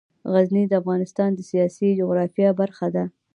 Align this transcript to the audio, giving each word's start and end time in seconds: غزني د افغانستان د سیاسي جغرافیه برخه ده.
غزني 0.33 0.63
د 0.67 0.73
افغانستان 0.81 1.29
د 1.35 1.39
سیاسي 1.49 1.89
جغرافیه 1.99 2.49
برخه 2.59 2.87
ده. 2.95 3.03